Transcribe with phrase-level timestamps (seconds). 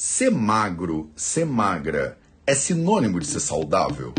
[0.00, 4.14] Ser magro, ser magra, é sinônimo de ser saudável?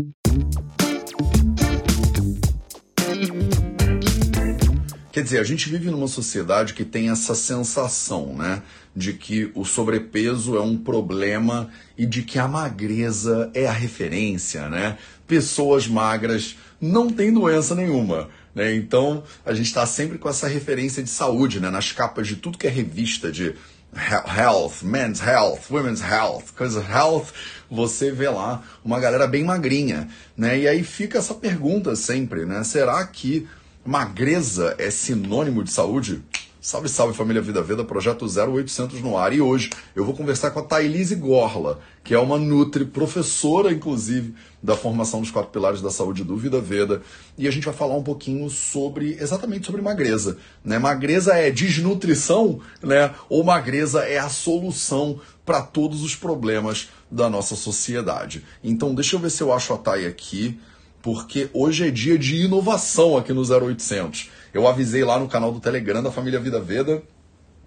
[5.10, 8.62] Quer dizer, a gente vive numa sociedade que tem essa sensação, né?
[8.94, 14.68] De que o sobrepeso é um problema e de que a magreza é a referência,
[14.68, 14.98] né?
[15.26, 18.28] Pessoas magras não têm doença nenhuma.
[18.54, 18.74] Né?
[18.74, 21.70] Então, a gente está sempre com essa referência de saúde, né?
[21.70, 23.54] Nas capas de tudo que é revista de
[23.94, 27.32] health, men's health, women's health, coisa health,
[27.70, 30.58] você vê lá uma galera bem magrinha, né?
[30.58, 32.62] E aí fica essa pergunta sempre, né?
[32.64, 33.48] Será que
[33.84, 36.22] magreza é sinônimo de saúde?
[36.62, 39.32] Salve, salve família Vida Veda, projeto 0800 no ar.
[39.32, 44.34] E hoje eu vou conversar com a Thailise Gorla, que é uma Nutri, professora inclusive
[44.62, 47.00] da formação dos quatro pilares da saúde do Vida Veda.
[47.38, 50.36] E a gente vai falar um pouquinho sobre, exatamente sobre magreza.
[50.62, 50.78] Né?
[50.78, 53.10] Magreza é desnutrição, né?
[53.30, 58.44] Ou magreza é a solução para todos os problemas da nossa sociedade.
[58.62, 60.60] Então deixa eu ver se eu acho a Thay aqui
[61.02, 64.30] porque hoje é dia de inovação aqui no 0800.
[64.52, 67.02] Eu avisei lá no canal do Telegram da família Vida Veda.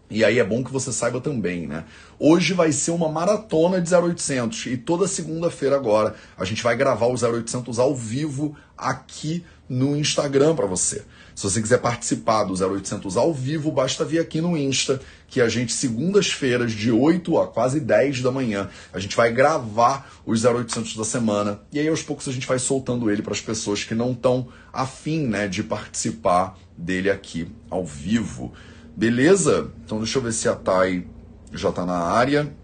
[0.10, 1.86] E aí é bom que você saiba também, né?
[2.20, 7.08] Hoje vai ser uma maratona de 0800 e toda segunda-feira agora a gente vai gravar
[7.08, 11.04] o 0800 ao vivo aqui no Instagram para você.
[11.36, 15.50] Se você quiser participar do 0800 ao vivo, basta vir aqui no Insta, que a
[15.50, 20.96] gente, segundas-feiras, de 8 a quase 10 da manhã, a gente vai gravar os 0800
[20.96, 21.62] da semana.
[21.72, 24.48] E aí, aos poucos, a gente vai soltando ele para as pessoas que não estão
[24.72, 28.54] afim né, de participar dele aqui ao vivo.
[28.96, 29.72] Beleza?
[29.84, 31.08] Então, deixa eu ver se a Thay
[31.52, 32.56] já está na área.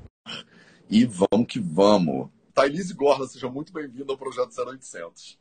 [0.89, 2.29] E vamos que vamos.
[2.53, 5.37] Thailise Gorla, seja muito bem-vindo ao Projeto 0800.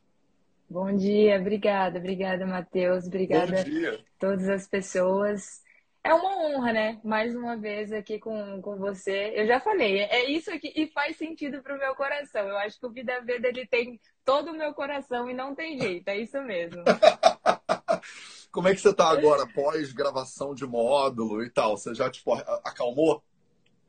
[0.69, 5.63] Bom dia, obrigada, obrigada, Matheus, obrigada a todas as pessoas.
[6.03, 7.01] É uma honra, né?
[7.03, 9.33] Mais uma vez aqui com, com você.
[9.35, 12.47] Eu já falei, é isso aqui e faz sentido para o meu coração.
[12.47, 15.79] Eu acho que o Vida Veda ele tem todo o meu coração e não tem
[15.79, 16.83] jeito, é isso mesmo.
[18.51, 21.77] Como é que você está agora, pós gravação de módulo e tal?
[21.77, 23.23] Você já tipo, acalmou?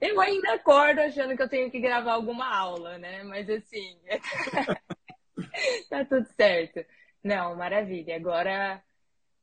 [0.01, 3.23] Eu ainda acordo achando que eu tenho que gravar alguma aula, né?
[3.23, 3.99] Mas assim.
[5.89, 6.85] tá tudo certo.
[7.23, 8.17] Não, maravilha.
[8.17, 8.83] Agora,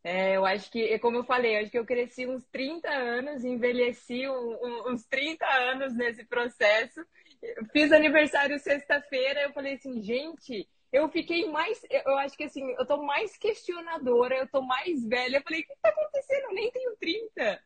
[0.03, 3.44] é, eu acho que, como eu falei, eu acho que eu cresci uns 30 anos,
[3.44, 7.06] envelheci um, um, uns 30 anos nesse processo.
[7.72, 12.85] Fiz aniversário sexta-feira, eu falei assim, gente, eu fiquei mais, eu acho que assim, eu
[12.85, 15.38] tô mais questionadora, eu tô mais velha.
[15.38, 16.44] Eu falei, o que tá acontecendo?
[16.44, 17.59] Eu nem tenho 30.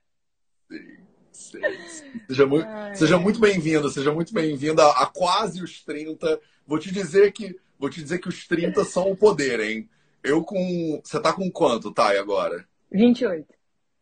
[1.31, 1.59] Sim.
[2.27, 6.41] Seja muito, seja muito bem-vinda, seja muito bem-vinda a, a quase os 30.
[6.65, 9.89] Vou te dizer que Vou te dizer que os 30 são o poder, hein?
[10.23, 11.01] Eu com.
[11.03, 12.63] Você tá com quanto, Thay, agora?
[12.91, 13.47] 28.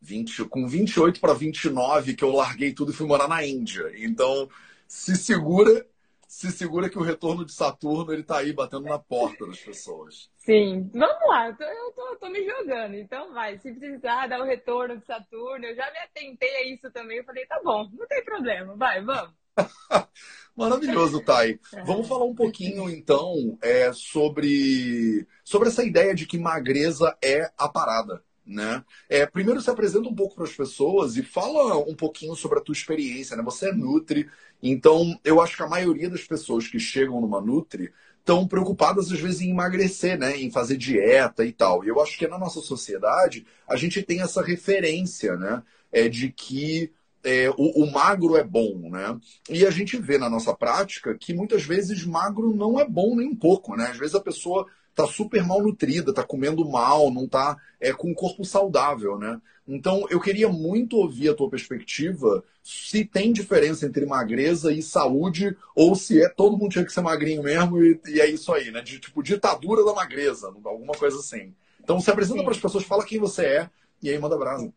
[0.01, 3.90] 20, com 28 para 29, que eu larguei tudo e fui morar na Índia.
[3.95, 4.50] Então,
[4.85, 5.88] se segura,
[6.28, 10.29] se segura que o retorno de Saturno ele tá aí batendo na porta das pessoas.
[10.35, 13.57] Sim, vamos lá, eu tô, eu tô, tô me jogando, então vai.
[13.59, 17.19] Se precisar dar o retorno de Saturno, eu já me atentei a isso também.
[17.19, 19.34] Eu falei, tá bom, não tem problema, vai, vamos.
[20.56, 21.58] Maravilhoso, Thay.
[21.74, 21.84] É.
[21.84, 27.70] Vamos falar um pouquinho, então, é, sobre, sobre essa ideia de que magreza é a
[27.70, 28.22] parada.
[28.46, 28.84] Né?
[29.08, 32.62] É, primeiro se apresenta um pouco para as pessoas e fala um pouquinho sobre a
[32.62, 33.38] tua experiência.
[33.38, 33.44] Né?
[33.44, 34.28] Você é Nutri,
[34.62, 39.20] então eu acho que a maioria das pessoas que chegam numa Nutri estão preocupadas às
[39.20, 40.36] vezes em emagrecer, né?
[40.36, 41.86] em fazer dieta e tal.
[41.86, 45.64] E eu acho que na nossa sociedade a gente tem essa referência né?
[45.91, 46.91] é, de que
[47.24, 49.19] é, o, o, magro é bom, né?
[49.50, 53.28] E a gente vê na nossa prática que muitas vezes magro não é bom nem
[53.28, 53.88] um pouco, né?
[53.88, 54.66] Às vezes a pessoa
[54.96, 59.40] tá super mal nutrida, tá comendo mal, não tá é, com um corpo saudável, né?
[59.68, 65.56] Então eu queria muito ouvir a tua perspectiva se tem diferença entre magreza e saúde
[65.75, 68.72] ou se é todo mundo tinha que ser magrinho mesmo e, e é isso aí,
[68.72, 68.81] né?
[68.81, 71.53] De tipo ditadura da magreza, alguma coisa assim.
[71.81, 73.69] Então se apresenta para as pessoas, fala quem você é
[74.02, 74.74] e aí manda brasa.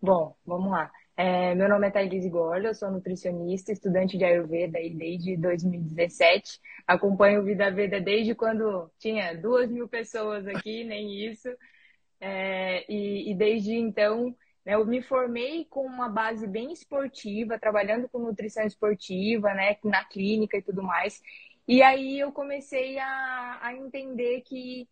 [0.00, 0.90] Bom, vamos lá.
[1.14, 6.58] É, meu nome é Thaís Gorda, eu sou nutricionista, estudante de Ayurveda desde 2017.
[6.86, 11.48] Acompanho o Vida Veda desde quando tinha duas mil pessoas aqui, nem isso.
[12.18, 14.34] É, e, e, desde então
[14.64, 20.04] né, eu me formei com uma base bem esportiva, trabalhando com nutrição esportiva, né, na
[20.04, 21.20] clínica e tudo mais.
[21.68, 24.88] E aí eu comecei a, a entender que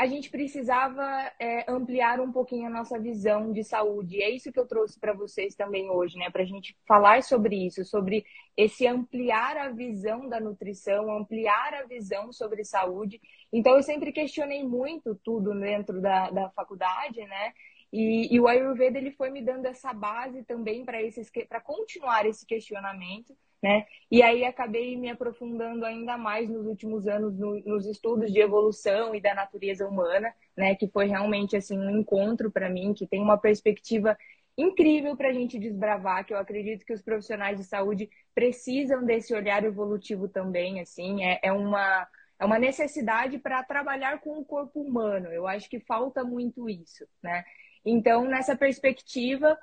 [0.00, 4.16] a gente precisava é, ampliar um pouquinho a nossa visão de saúde.
[4.16, 6.30] E é isso que eu trouxe para vocês também hoje, né?
[6.30, 8.24] Para a gente falar sobre isso, sobre
[8.56, 13.20] esse ampliar a visão da nutrição, ampliar a visão sobre saúde.
[13.52, 17.52] Então, eu sempre questionei muito tudo dentro da, da faculdade, né?
[17.92, 23.36] E, e, o Ayurveda ele foi me dando essa base também para continuar esse questionamento,
[23.62, 23.86] né?
[24.10, 29.14] E aí acabei me aprofundando ainda mais nos últimos anos no, nos estudos de evolução
[29.14, 30.74] e da natureza humana, né?
[30.74, 34.16] Que foi realmente assim um encontro para mim que tem uma perspectiva
[34.56, 39.34] incrível para a gente desbravar, que eu acredito que os profissionais de saúde precisam desse
[39.34, 42.06] olhar evolutivo também, assim, é, é uma
[42.38, 45.28] é uma necessidade para trabalhar com o corpo humano.
[45.28, 47.44] Eu acho que falta muito isso, né?
[47.84, 49.58] Então, nessa perspectiva,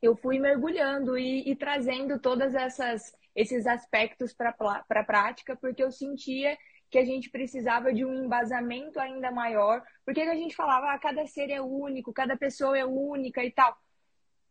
[0.00, 4.52] eu fui mergulhando e, e trazendo todas essas esses aspectos para
[4.88, 6.58] a prática, porque eu sentia
[6.90, 11.24] que a gente precisava de um embasamento ainda maior, porque a gente falava, ah, cada
[11.26, 13.76] ser é único, cada pessoa é única e tal.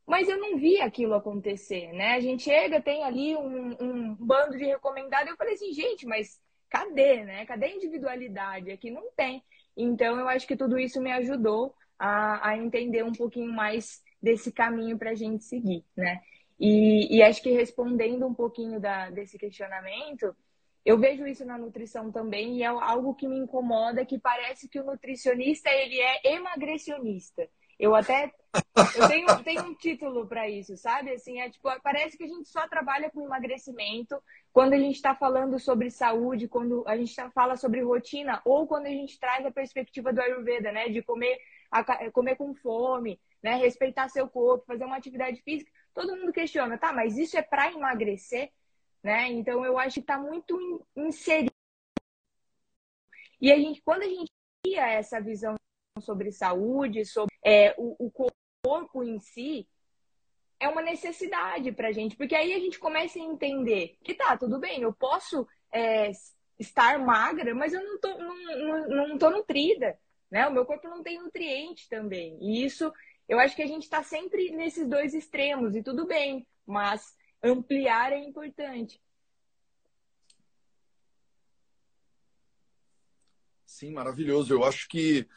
[0.05, 2.13] Mas eu não vi aquilo acontecer, né?
[2.13, 6.39] A gente chega, tem ali um, um bando de recomendados, eu falei assim, gente, mas
[6.69, 7.45] cadê, né?
[7.45, 8.71] Cadê a individualidade?
[8.71, 9.43] Aqui não tem.
[9.75, 14.51] Então, eu acho que tudo isso me ajudou a, a entender um pouquinho mais desse
[14.51, 16.21] caminho para a gente seguir, né?
[16.59, 20.35] E, e, acho que respondendo um pouquinho da, desse questionamento,
[20.83, 24.79] eu vejo isso na nutrição também e é algo que me incomoda, que parece que
[24.79, 27.47] o nutricionista ele é emagrecionista.
[27.79, 28.33] Eu até
[28.95, 31.11] eu tenho, tenho um título para isso, sabe?
[31.11, 34.19] Assim, é tipo, parece que a gente só trabalha com emagrecimento
[34.51, 38.65] quando a gente está falando sobre saúde, quando a gente tá, fala sobre rotina, ou
[38.65, 40.89] quando a gente traz a perspectiva do Ayurveda, né?
[40.89, 41.37] De comer,
[42.13, 43.55] comer com fome, né?
[43.55, 45.71] Respeitar seu corpo, fazer uma atividade física.
[45.93, 48.51] Todo mundo questiona, tá, mas isso é para emagrecer,
[49.03, 49.29] né?
[49.29, 51.51] Então eu acho que está muito inserido.
[53.39, 54.31] E a gente, quando a gente
[54.63, 55.55] cria essa visão
[55.99, 58.31] sobre saúde, sobre é, o, o
[58.63, 59.67] corpo em si,
[60.59, 64.35] é uma necessidade para a gente, porque aí a gente começa a entender que tá,
[64.37, 66.11] tudo bem, eu posso é,
[66.57, 69.97] estar magra, mas eu não tô, não, não, não tô nutrida,
[70.29, 70.47] né?
[70.47, 72.37] O meu corpo não tem nutriente também.
[72.41, 72.91] E isso,
[73.27, 78.13] eu acho que a gente está sempre nesses dois extremos, e tudo bem, mas ampliar
[78.13, 79.01] é importante.
[83.65, 84.53] Sim, maravilhoso.
[84.53, 85.27] Eu acho que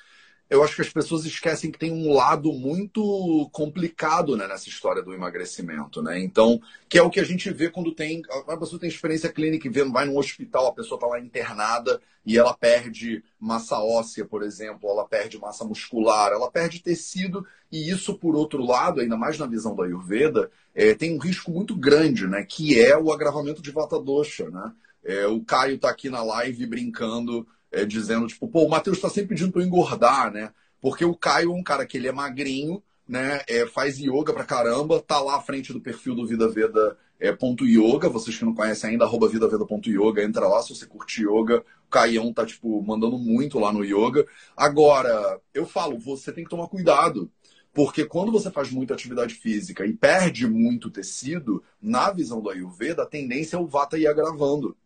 [0.50, 5.00] eu acho que as pessoas esquecem que tem um lado muito complicado né, nessa história
[5.00, 6.18] do emagrecimento, né?
[6.18, 8.20] Então, que é o que a gente vê quando tem.
[8.48, 12.36] A pessoa tem experiência clínica e vai num hospital, a pessoa está lá internada e
[12.36, 18.18] ela perde massa óssea, por exemplo, ela perde massa muscular, ela perde tecido, e isso,
[18.18, 22.26] por outro lado, ainda mais na visão da Ayurveda, é, tem um risco muito grande,
[22.26, 22.44] né?
[22.44, 24.72] Que é o agravamento de vata dosha, né?
[25.04, 29.08] É, o Caio está aqui na live brincando é, dizendo, tipo, pô, o Matheus está
[29.08, 30.52] sempre pedindo para eu engordar, né?
[30.80, 33.42] Porque o Caio é um cara que ele é magrinho, né?
[33.48, 37.30] É, faz yoga pra caramba, tá lá à frente do perfil do Vida Veda é,
[37.32, 41.62] ponto yoga, vocês que não conhecem ainda, arroba vidaveda.yoga, entra lá se você curte yoga.
[41.86, 44.26] O Caião tá, tipo, mandando muito lá no yoga.
[44.56, 47.30] Agora, eu falo, você tem que tomar cuidado.
[47.72, 53.02] Porque quando você faz muita atividade física e perde muito tecido, na visão do Ayurveda,
[53.02, 54.76] a tendência é o Vata ir agravando.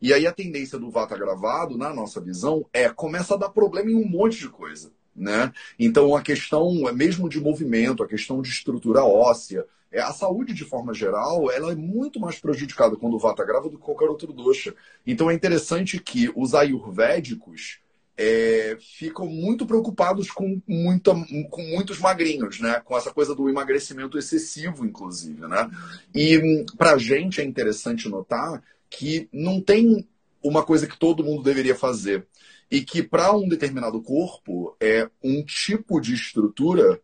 [0.00, 3.90] E aí a tendência do Vata gravado, na nossa visão, é começa a dar problema
[3.90, 4.92] em um monte de coisa.
[5.16, 5.52] Né?
[5.78, 10.64] Então a questão mesmo de movimento, a questão de estrutura óssea, é, a saúde de
[10.64, 14.32] forma geral, ela é muito mais prejudicada quando o Vata grava do que qualquer outro
[14.32, 14.74] dosha.
[15.06, 17.78] Então é interessante que os ayurvédicos
[18.16, 21.12] é, ficam muito preocupados com, muita,
[21.50, 22.80] com muitos magrinhos, né?
[22.84, 25.70] Com essa coisa do emagrecimento excessivo, inclusive, né?
[26.14, 30.06] E para a gente é interessante notar que não tem
[30.42, 32.26] uma coisa que todo mundo deveria fazer.
[32.70, 37.00] E que para um determinado corpo, é um tipo de estrutura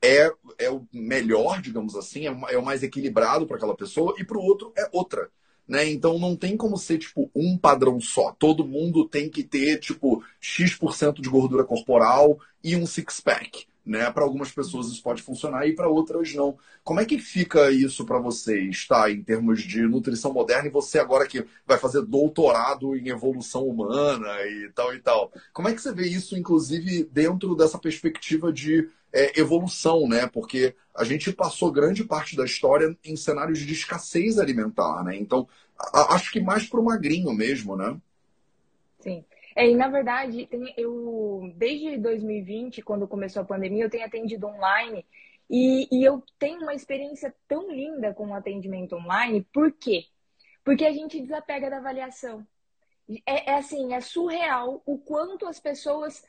[0.00, 4.24] é, é o melhor, digamos assim, é, é o mais equilibrado para aquela pessoa, e
[4.24, 5.30] para o outro é outra.
[5.72, 5.88] Né?
[5.90, 8.30] Então não tem como ser tipo um padrão só.
[8.38, 14.10] Todo mundo tem que ter tipo X% de gordura corporal e um six-pack né?
[14.10, 16.56] Para algumas pessoas isso pode funcionar e para outras não.
[16.84, 19.10] Como é que fica isso para vocês, tá?
[19.10, 24.28] Em termos de nutrição moderna e você agora que vai fazer doutorado em evolução humana
[24.46, 25.32] e tal e tal.
[25.52, 30.26] Como é que você vê isso, inclusive, dentro dessa perspectiva de é, evolução, né?
[30.26, 35.16] Porque a gente passou grande parte da história em cenários de escassez alimentar, né?
[35.16, 35.48] Então,
[35.78, 37.96] a, acho que mais para o magrinho mesmo, né?
[39.00, 39.24] Sim.
[39.54, 44.46] É, e na verdade, tem, eu desde 2020, quando começou a pandemia, eu tenho atendido
[44.46, 45.06] online
[45.50, 49.46] e, e eu tenho uma experiência tão linda com o atendimento online.
[49.52, 50.06] Por quê?
[50.64, 52.46] Porque a gente desapega da avaliação.
[53.26, 56.22] É, é assim, é surreal o quanto as pessoas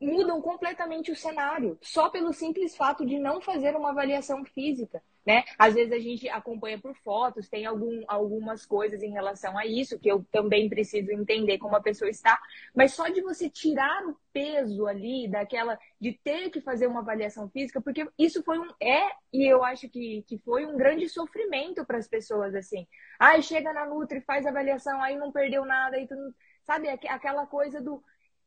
[0.00, 5.02] mudam completamente o cenário, só pelo simples fato de não fazer uma avaliação física.
[5.24, 5.44] Né?
[5.58, 9.98] Às vezes a gente acompanha por fotos, tem algum, algumas coisas em relação a isso
[9.98, 12.38] que eu também preciso entender como a pessoa está,
[12.74, 17.48] mas só de você tirar o peso ali daquela de ter que fazer uma avaliação
[17.48, 21.84] física, porque isso foi um é e eu acho que, que foi um grande sofrimento
[21.86, 22.86] para as pessoas assim.
[23.18, 27.46] Ai, chega na Nutri, faz avaliação, aí não perdeu nada, aí tu não, sabe aquela
[27.46, 28.02] coisa do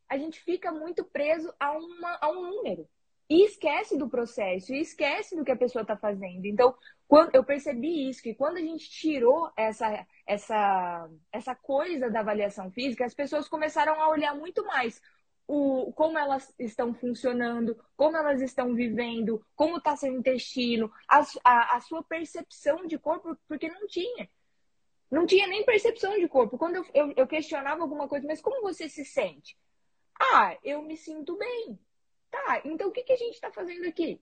[0.10, 2.88] a gente fica muito preso a, uma, a um número
[3.30, 6.46] e esquece do processo, e esquece do que a pessoa está fazendo.
[6.46, 6.74] Então,
[7.08, 12.72] quando eu percebi isso, que quando a gente tirou essa, essa, essa coisa da avaliação
[12.72, 15.02] física, as pessoas começaram a olhar muito mais
[15.48, 21.78] o, como elas estão funcionando, como elas estão vivendo, como está seu intestino, a, a,
[21.78, 24.30] a, sua percepção de corpo, porque não tinha.
[25.10, 26.58] Não tinha nem percepção de corpo.
[26.58, 29.58] Quando eu, eu, eu questionava alguma coisa, mas como você se sente?
[30.20, 31.80] Ah, eu me sinto bem.
[32.30, 34.20] Tá, então o que, que a gente está fazendo aqui?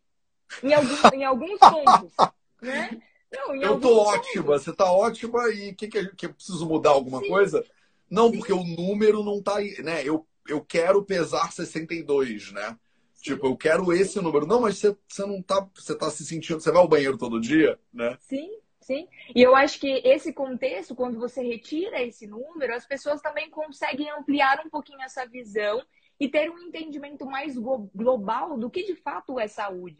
[0.63, 2.13] Em, algum, em alguns pontos,
[2.61, 3.01] né?
[3.31, 6.91] Não, eu tô ótima, você tá ótima e o que, que, que eu preciso mudar
[6.91, 7.27] alguma Sim.
[7.27, 7.65] coisa?
[8.09, 8.37] Não, Sim.
[8.37, 10.01] porque o número não tá aí, né?
[10.03, 12.77] Eu, eu quero pesar 62, né?
[13.13, 13.33] Sim.
[13.33, 14.45] Tipo, eu quero esse número.
[14.45, 15.67] Não, mas você, você não tá.
[15.73, 16.59] Você tá se sentindo.
[16.59, 18.15] Você vai ao banheiro todo dia, né?
[18.21, 19.07] Sim, sim.
[19.33, 24.09] E eu acho que esse contexto, quando você retira esse número, as pessoas também conseguem
[24.11, 25.81] ampliar um pouquinho essa visão
[26.19, 29.97] e ter um entendimento mais global do que de fato é saúde.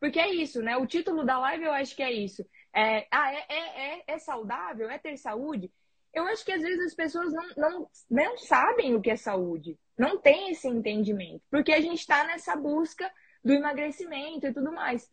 [0.00, 0.76] Porque é isso, né?
[0.76, 2.44] O título da live eu acho que é isso.
[2.74, 4.88] É, ah, é, é, é, é saudável?
[4.88, 5.72] É ter saúde?
[6.14, 9.78] Eu acho que às vezes as pessoas não, não, não sabem o que é saúde,
[9.96, 13.10] não tem esse entendimento, porque a gente está nessa busca
[13.44, 15.10] do emagrecimento e tudo mais.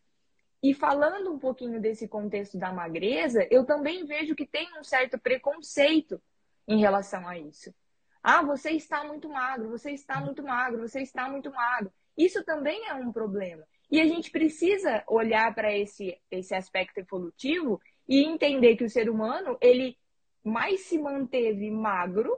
[0.63, 5.19] E falando um pouquinho desse contexto da magreza, eu também vejo que tem um certo
[5.19, 6.19] preconceito
[6.67, 7.73] em relação a isso.
[8.27, 11.93] Ah, você está muito magro, você está muito magro, você está muito magro.
[12.17, 13.63] Isso também é um problema.
[13.91, 17.79] E a gente precisa olhar para esse, esse aspecto evolutivo
[18.09, 19.95] e entender que o ser humano, ele
[20.43, 22.35] mais se manteve magro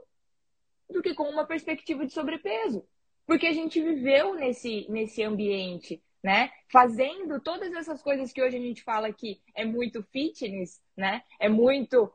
[0.89, 2.85] do que com uma perspectiva de sobrepeso.
[3.25, 6.51] Porque a gente viveu nesse, nesse ambiente, né?
[6.69, 11.23] Fazendo todas essas coisas que hoje a gente fala que é muito fitness, né?
[11.39, 12.13] É muito.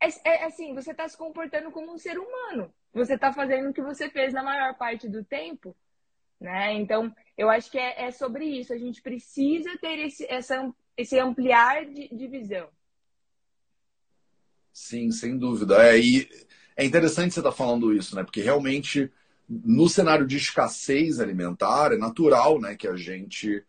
[0.00, 3.72] É, é assim, você está se comportando como um ser humano você está fazendo o
[3.72, 5.74] que você fez na maior parte do tempo,
[6.40, 6.74] né?
[6.74, 8.72] Então, eu acho que é, é sobre isso.
[8.72, 12.68] A gente precisa ter esse, essa, esse ampliar de, de visão.
[14.72, 15.86] Sim, sem dúvida.
[15.86, 16.28] É, e
[16.76, 18.24] é interessante você estar tá falando isso, né?
[18.24, 19.10] Porque realmente,
[19.48, 23.64] no cenário de escassez alimentar, é natural né, que a gente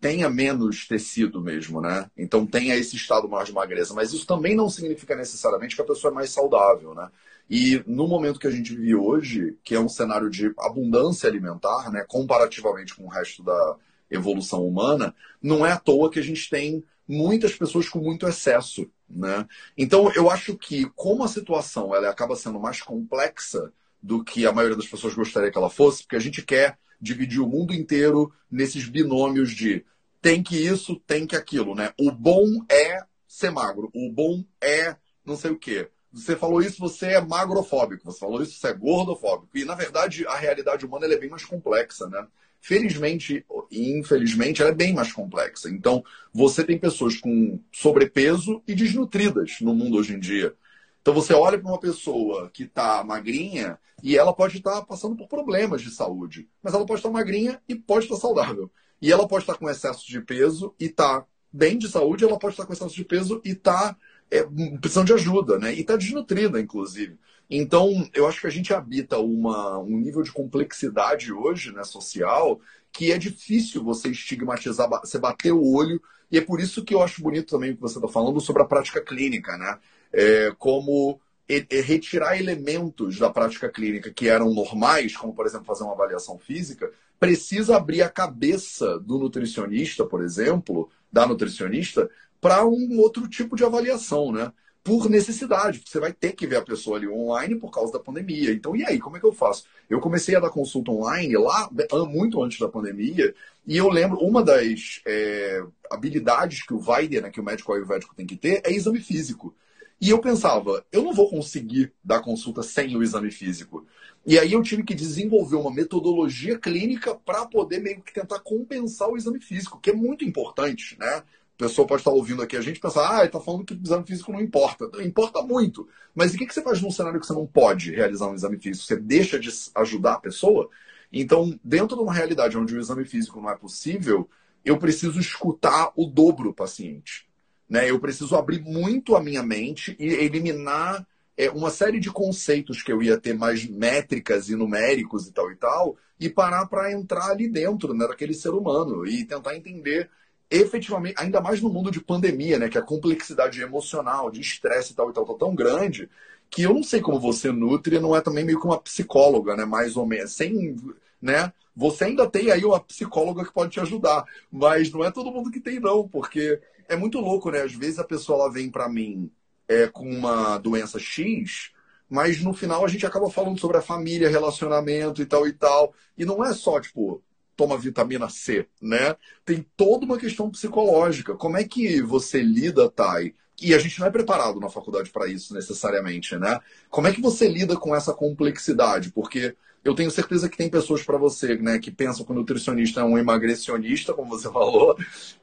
[0.00, 2.10] tenha menos tecido mesmo, né?
[2.16, 3.94] Então tenha esse estado mais de magreza.
[3.94, 7.10] Mas isso também não significa necessariamente que a pessoa é mais saudável, né?
[7.54, 11.90] E no momento que a gente vive hoje, que é um cenário de abundância alimentar,
[11.92, 13.76] né, comparativamente com o resto da
[14.10, 18.90] evolução humana, não é à toa que a gente tem muitas pessoas com muito excesso,
[19.06, 19.46] né?
[19.76, 23.70] Então eu acho que como a situação ela acaba sendo mais complexa
[24.02, 27.42] do que a maioria das pessoas gostaria que ela fosse, porque a gente quer dividir
[27.42, 29.84] o mundo inteiro nesses binômios de
[30.22, 31.92] tem que isso, tem que aquilo, né?
[32.00, 36.78] O bom é ser magro, o bom é não sei o quê você falou isso,
[36.78, 38.04] você é magrofóbico.
[38.04, 39.56] Você falou isso, você é gordofóbico.
[39.56, 42.26] E, na verdade, a realidade humana é bem mais complexa, né?
[42.60, 45.70] Felizmente e infelizmente, ela é bem mais complexa.
[45.70, 50.54] Então, você tem pessoas com sobrepeso e desnutridas no mundo hoje em dia.
[51.00, 55.16] Então, você olha para uma pessoa que está magrinha e ela pode estar tá passando
[55.16, 56.48] por problemas de saúde.
[56.62, 58.70] Mas ela pode estar tá magrinha e pode estar tá saudável.
[59.00, 62.38] E ela pode estar tá com excesso de peso e está bem de saúde, ela
[62.38, 63.96] pode estar com excesso de peso e está
[64.32, 64.48] é,
[64.80, 65.74] precisam de ajuda, né?
[65.74, 67.18] E está desnutrida, inclusive.
[67.50, 72.58] Então, eu acho que a gente habita uma, um nível de complexidade hoje, né, social,
[72.90, 77.02] que é difícil você estigmatizar, você bater o olho, e é por isso que eu
[77.02, 79.78] acho bonito também o que você está falando sobre a prática clínica, né?
[80.10, 85.92] É, como retirar elementos da prática clínica que eram normais, como por exemplo fazer uma
[85.92, 92.08] avaliação física, precisa abrir a cabeça do nutricionista, por exemplo, da nutricionista,
[92.42, 94.52] para um outro tipo de avaliação, né?
[94.82, 98.52] Por necessidade, você vai ter que ver a pessoa ali online por causa da pandemia.
[98.52, 99.64] Então, e aí, como é que eu faço?
[99.88, 101.70] Eu comecei a dar consulta online lá
[102.10, 103.32] muito antes da pandemia,
[103.64, 108.12] e eu lembro, uma das é, habilidades que o Weider, né, que o médico ayurvédico
[108.16, 109.54] tem que ter, é exame físico.
[110.00, 113.86] E eu pensava, eu não vou conseguir dar consulta sem o exame físico.
[114.26, 119.08] E aí eu tive que desenvolver uma metodologia clínica para poder meio que tentar compensar
[119.08, 121.22] o exame físico, que é muito importante, né?
[121.62, 124.04] Pessoa pode estar ouvindo aqui a gente pensar, ah, ele está falando que o exame
[124.04, 124.90] físico não importa.
[125.00, 125.88] Importa muito.
[126.12, 128.84] Mas o que, você faz num cenário que você não pode realizar um exame físico?
[128.84, 130.68] Você deixa de ajudar a pessoa?
[131.12, 134.28] Então, dentro de uma realidade onde o exame físico não é possível,
[134.64, 137.28] eu preciso escutar o dobro o paciente.
[137.70, 137.88] Né?
[137.88, 142.90] Eu preciso abrir muito a minha mente e eliminar é, uma série de conceitos que
[142.90, 147.30] eu ia ter mais métricas e numéricos e tal e tal, e parar para entrar
[147.30, 150.10] ali dentro né, daquele ser humano e tentar entender
[150.56, 154.94] efetivamente, ainda mais no mundo de pandemia, né, que a complexidade emocional, de estresse e
[154.94, 156.08] tal e tal, tá tão grande,
[156.50, 159.64] que eu não sei como você nutre, não é também meio que uma psicóloga, né,
[159.64, 160.76] mais ou menos, sem,
[161.20, 165.32] né, você ainda tem aí uma psicóloga que pode te ajudar, mas não é todo
[165.32, 167.62] mundo que tem não, porque é muito louco, né?
[167.62, 169.30] Às vezes a pessoa ela vem para mim
[169.66, 171.72] é, com uma doença X,
[172.08, 175.94] mas no final a gente acaba falando sobre a família, relacionamento e tal e tal.
[176.16, 177.22] E não é só, tipo,
[177.56, 179.16] toma vitamina C, né?
[179.44, 181.34] Tem toda uma questão psicológica.
[181.34, 183.34] Como é que você lida, Thay?
[183.60, 186.58] E a gente não é preparado na faculdade para isso necessariamente, né?
[186.90, 189.12] Como é que você lida com essa complexidade?
[189.12, 189.54] Porque
[189.84, 193.04] eu tenho certeza que tem pessoas para você, né, que pensam que o nutricionista é
[193.04, 194.96] um emagrecionista, como você falou,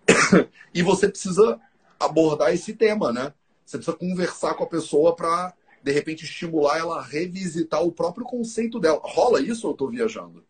[0.73, 1.59] e você precisa
[1.99, 3.33] abordar esse tema, né?
[3.65, 8.25] Você precisa conversar com a pessoa para, de repente, estimular ela a revisitar o próprio
[8.25, 8.99] conceito dela.
[9.03, 10.43] Rola isso ou eu estou viajando?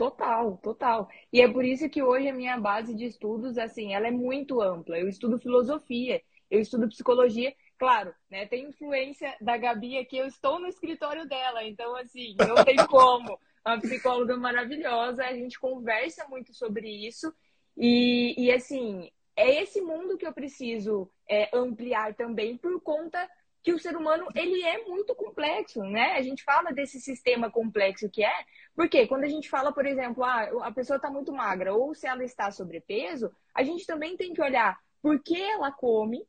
[0.00, 1.08] Total, total.
[1.30, 4.62] E é por isso que hoje a minha base de estudos, assim, ela é muito
[4.62, 4.98] ampla.
[4.98, 8.44] Eu estudo filosofia, eu estudo psicologia Claro, né?
[8.44, 13.40] Tem influência da Gabi aqui, eu estou no escritório dela, então assim, não tem como.
[13.64, 17.32] Uma psicóloga maravilhosa, a gente conversa muito sobre isso.
[17.74, 23.26] E, e assim, é esse mundo que eu preciso é, ampliar também por conta
[23.62, 26.12] que o ser humano ele é muito complexo, né?
[26.12, 30.24] A gente fala desse sistema complexo que é, porque quando a gente fala, por exemplo,
[30.24, 34.32] ah, a pessoa está muito magra ou se ela está sobrepeso, a gente também tem
[34.32, 36.26] que olhar por que ela come,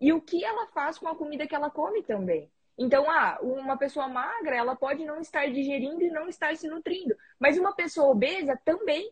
[0.00, 2.50] e o que ela faz com a comida que ela come também.
[2.76, 7.16] Então, ah, uma pessoa magra, ela pode não estar digerindo e não estar se nutrindo,
[7.38, 9.10] mas uma pessoa obesa também.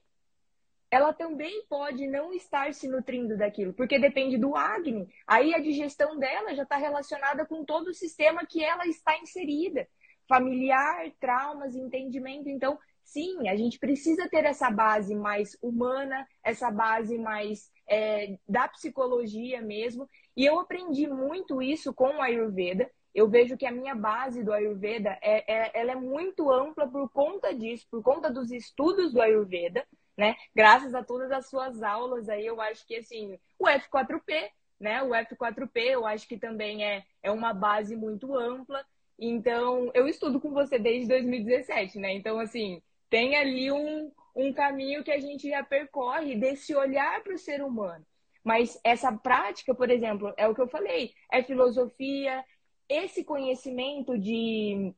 [0.91, 5.09] Ela também pode não estar se nutrindo daquilo, porque depende do acne.
[5.27, 9.89] Aí a digestão dela já está relacionada com todo o sistema que ela está inserida.
[10.29, 12.49] Familiar, traumas, entendimento.
[12.49, 18.69] Então, sim, a gente precisa ter essa base mais humana, essa base mais é, da
[18.69, 20.09] psicologia mesmo.
[20.37, 22.91] E eu aprendi muito isso com o Ayurveda.
[23.15, 27.09] Eu vejo que a minha base do Ayurveda é, é, ela é muito ampla por
[27.11, 30.37] conta disso, por conta dos estudos do Ayurveda, né?
[30.55, 34.51] Graças a todas as suas aulas aí, eu acho que assim, o F4P,
[34.81, 35.03] né?
[35.03, 38.85] O F4P, eu acho que também é, é uma base muito ampla.
[39.19, 42.13] Então, eu estudo com você desde 2017, né?
[42.13, 47.35] Então, assim, tem ali um, um caminho que a gente já percorre desse olhar para
[47.35, 48.05] o ser humano.
[48.45, 52.45] Mas essa prática, por exemplo, é o que eu falei, é filosofia,
[52.89, 54.95] esse conhecimento de,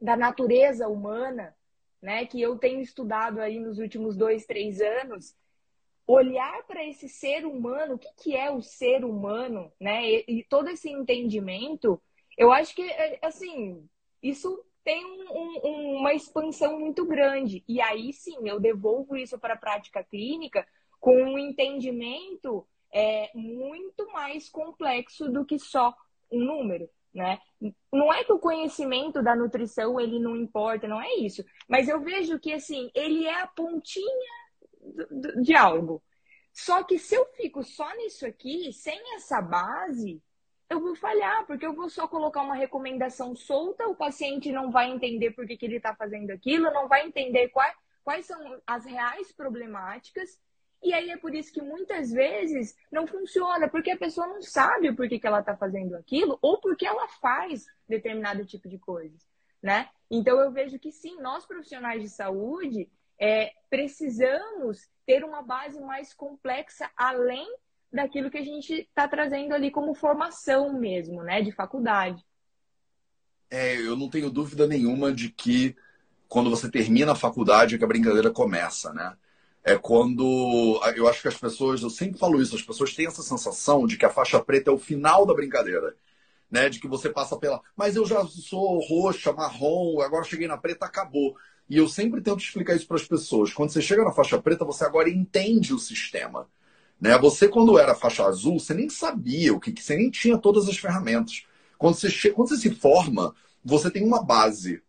[0.00, 1.54] da natureza humana,
[2.00, 5.34] né, que eu tenho estudado aí nos últimos dois, três anos,
[6.06, 10.44] olhar para esse ser humano, o que, que é o ser humano, né, e, e
[10.44, 12.00] todo esse entendimento,
[12.36, 13.86] eu acho que, é, assim,
[14.22, 17.62] isso tem um, um, uma expansão muito grande.
[17.68, 20.66] E aí sim, eu devolvo isso para a prática clínica
[20.98, 25.94] com um entendimento é, muito mais complexo do que só
[26.32, 26.88] um número.
[27.14, 27.38] Né?
[27.92, 31.44] Não é que o conhecimento da nutrição ele não importa, não é isso.
[31.68, 34.48] Mas eu vejo que assim ele é a pontinha
[35.42, 36.02] de algo.
[36.52, 40.22] Só que se eu fico só nisso aqui, sem essa base,
[40.68, 44.90] eu vou falhar, porque eu vou só colocar uma recomendação solta, o paciente não vai
[44.90, 48.84] entender por que, que ele está fazendo aquilo, não vai entender quais, quais são as
[48.84, 50.38] reais problemáticas.
[50.82, 54.94] E aí é por isso que muitas vezes não funciona, porque a pessoa não sabe
[54.94, 59.26] porquê que ela está fazendo aquilo ou porque ela faz determinado tipo de coisas,
[59.62, 59.88] né?
[60.10, 62.88] Então eu vejo que sim, nós profissionais de saúde
[63.18, 67.46] é, precisamos ter uma base mais complexa além
[67.92, 72.24] daquilo que a gente está trazendo ali como formação mesmo, né, de faculdade.
[73.50, 75.74] É, eu não tenho dúvida nenhuma de que
[76.28, 79.16] quando você termina a faculdade é que a brincadeira começa, né?
[79.68, 83.22] É quando eu acho que as pessoas, eu sempre falo isso, as pessoas têm essa
[83.22, 85.94] sensação de que a faixa preta é o final da brincadeira,
[86.50, 86.70] né?
[86.70, 90.86] De que você passa pela, mas eu já sou roxa, marrom, agora cheguei na preta,
[90.86, 91.36] acabou.
[91.68, 93.52] E eu sempre tento explicar isso para as pessoas.
[93.52, 96.48] Quando você chega na faixa preta, você agora entende o sistema.
[96.98, 97.18] Né?
[97.18, 100.78] Você, quando era faixa azul, você nem sabia o que, você nem tinha todas as
[100.78, 101.44] ferramentas.
[101.76, 102.30] Quando você, che...
[102.30, 104.82] quando você se forma, você tem uma base.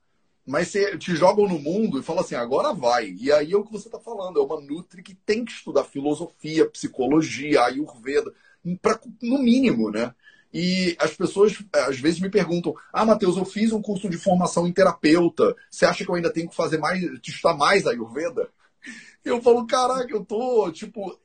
[0.49, 3.15] Mas você te jogam no mundo e fala assim, agora vai.
[3.19, 5.83] E aí é o que você está falando, é uma Nutri que tem que estudar
[5.83, 8.33] filosofia, psicologia, Ayurveda,
[8.81, 10.11] pra, no mínimo, né?
[10.51, 14.65] E as pessoas às vezes me perguntam: Ah, Matheus, eu fiz um curso de formação
[14.65, 15.55] em terapeuta.
[15.69, 18.49] Você acha que eu ainda tenho que fazer mais, estudar mais Ayurveda?
[19.23, 21.15] Eu falo, caraca, eu tô, tipo,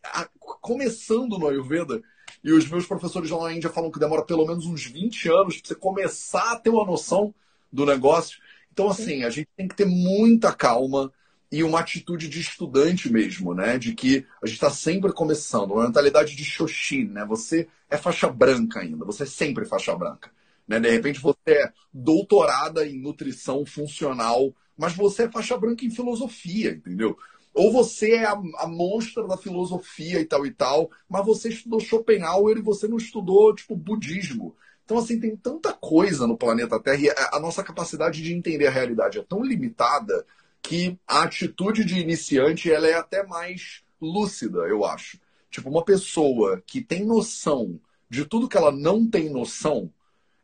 [0.60, 2.02] começando no Ayurveda.
[2.42, 5.56] E os meus professores lá na Índia falam que demora pelo menos uns 20 anos
[5.56, 7.34] para você começar a ter uma noção
[7.72, 8.38] do negócio.
[8.74, 11.12] Então, assim, a gente tem que ter muita calma
[11.50, 13.78] e uma atitude de estudante mesmo, né?
[13.78, 17.24] De que a gente está sempre começando, uma mentalidade de Shoshin, né?
[17.24, 20.28] Você é faixa branca ainda, você é sempre faixa branca.
[20.66, 20.80] Né?
[20.80, 26.72] De repente você é doutorada em nutrição funcional, mas você é faixa branca em filosofia,
[26.72, 27.16] entendeu?
[27.54, 31.78] Ou você é a, a monstra da filosofia e tal e tal, mas você estudou
[31.78, 34.56] Schopenhauer e você não estudou, tipo, budismo.
[34.84, 38.70] Então, assim, tem tanta coisa no planeta Terra e a nossa capacidade de entender a
[38.70, 40.26] realidade é tão limitada
[40.60, 45.18] que a atitude de iniciante ela é até mais lúcida, eu acho.
[45.50, 49.90] Tipo, uma pessoa que tem noção de tudo que ela não tem noção,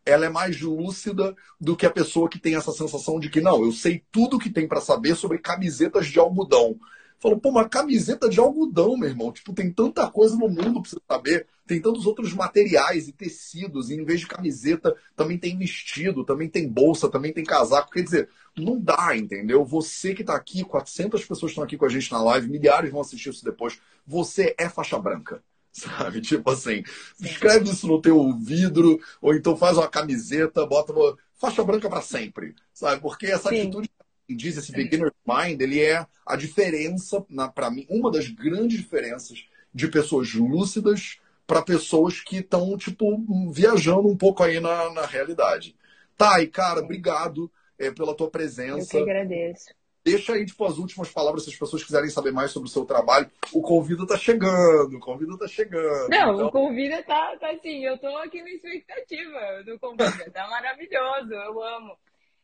[0.05, 3.65] ela é mais lúcida do que a pessoa que tem essa sensação de que não,
[3.65, 6.79] eu sei tudo que tem para saber sobre camisetas de algodão.
[7.21, 9.31] Falou, pô, uma camiseta de algodão, meu irmão.
[9.31, 11.47] Tipo, tem tanta coisa no mundo pra você saber.
[11.67, 13.91] Tem tantos outros materiais e tecidos.
[13.91, 17.91] E em vez de camiseta, também tem vestido, também tem bolsa, também tem casaco.
[17.91, 19.65] Quer dizer, não dá, entendeu?
[19.67, 23.03] Você que tá aqui, 400 pessoas estão aqui com a gente na live, milhares vão
[23.03, 23.79] assistir isso depois.
[24.07, 26.21] Você é faixa branca sabe?
[26.21, 26.83] Tipo assim,
[27.21, 32.03] escreve isso no teu vidro, ou então faz uma camiseta, bota uma faixa branca para
[32.03, 33.01] sempre, sabe?
[33.01, 33.61] Porque essa Sim.
[33.61, 33.91] atitude
[34.35, 39.89] diz esse beginner mind, ele é a diferença, para mim, uma das grandes diferenças de
[39.89, 45.75] pessoas lúcidas para pessoas que estão, tipo, viajando um pouco aí na, na realidade.
[46.17, 48.97] Tá, e cara, obrigado é, pela tua presença.
[48.97, 49.75] Eu que agradeço.
[50.05, 52.85] Deixa aí, tipo, as últimas palavras, se as pessoas quiserem saber mais sobre o seu
[52.85, 53.31] trabalho.
[53.53, 56.09] O convida tá chegando, o convida tá chegando.
[56.09, 56.47] Não, então...
[56.47, 60.31] o convida tá, tá assim, eu tô aqui na expectativa do convida.
[60.33, 61.99] Tá maravilhoso, eu amo.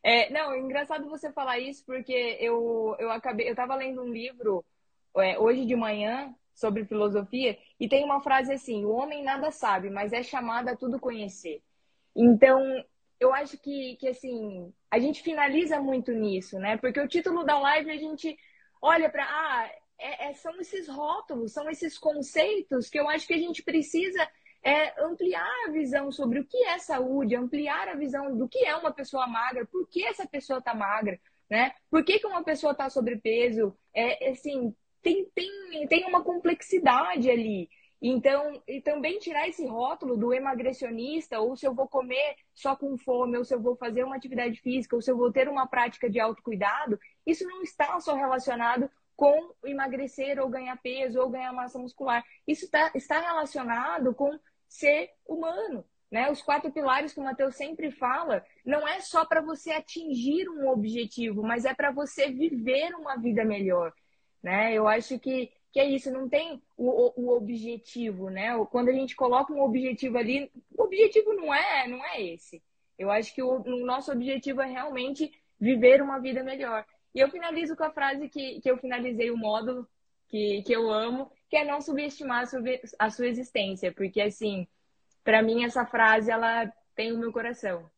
[0.07, 4.07] É, não, é engraçado você falar isso, porque eu, eu acabei, eu tava lendo um
[4.09, 4.63] livro
[5.17, 9.89] é, hoje de manhã sobre filosofia, e tem uma frase assim: o homem nada sabe,
[9.89, 11.61] mas é chamado a tudo conhecer.
[12.15, 12.63] Então,
[13.19, 16.77] eu acho que, que assim, a gente finaliza muito nisso, né?
[16.77, 18.37] Porque o título da live a gente
[18.81, 19.25] olha para.
[19.25, 23.61] Ah, é, é, são esses rótulos, são esses conceitos que eu acho que a gente
[23.61, 24.25] precisa
[24.67, 28.75] é, ampliar a visão sobre o que é saúde, ampliar a visão do que é
[28.75, 31.17] uma pessoa magra, por que essa pessoa está magra,
[31.49, 31.71] né?
[31.89, 33.73] Por que, que uma pessoa está sobrepeso?
[33.93, 37.69] É, assim, tem, tem, tem uma complexidade ali.
[38.01, 42.97] Então, e também tirar esse rótulo do emagrecionista, ou se eu vou comer só com
[42.97, 45.65] fome, ou se eu vou fazer uma atividade física, ou se eu vou ter uma
[45.65, 51.53] prática de autocuidado, isso não está só relacionado com emagrecer ou ganhar peso ou ganhar
[51.53, 52.21] massa muscular.
[52.45, 55.85] Isso tá, está relacionado com ser humano.
[56.09, 56.31] Né?
[56.31, 60.69] Os quatro pilares que o Matheus sempre fala não é só para você atingir um
[60.69, 63.93] objetivo, mas é para você viver uma vida melhor.
[64.41, 64.73] Né?
[64.73, 68.49] Eu acho que que é isso, não tem o, o, objetivo, né?
[68.71, 72.63] Quando a gente coloca um objetivo ali, o objetivo não é, não é esse.
[72.97, 76.83] Eu acho que o, o nosso objetivo é realmente viver uma vida melhor.
[77.13, 79.87] E eu finalizo com a frase que, que eu finalizei o módulo,
[80.29, 82.43] que, que eu amo, que é não subestimar
[82.99, 84.67] a sua, existência, porque assim,
[85.23, 87.89] para mim essa frase ela tem o meu coração.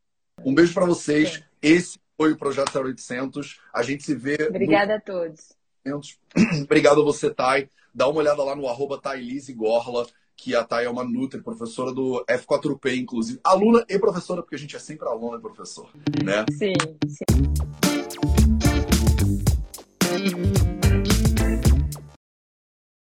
[0.45, 1.33] Um beijo para vocês.
[1.33, 1.43] Sim.
[1.61, 3.59] Esse foi o Projeto 0800.
[3.73, 4.37] A gente se vê.
[4.47, 4.97] Obrigada no...
[4.97, 5.53] a todos.
[6.63, 7.69] Obrigado a você, Thay.
[7.93, 9.01] Dá uma olhada lá no arroba
[9.55, 13.39] Gorla, que a Thay é uma Nutri, professora do F4P, inclusive.
[13.43, 15.89] Aluna e professora, porque a gente é sempre aluna e professor,
[16.23, 16.45] né?
[16.51, 16.73] Sim,
[17.07, 17.25] sim.